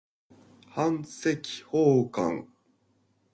[0.75, 2.47] 版籍奉還